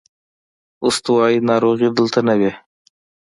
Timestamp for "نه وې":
2.27-2.51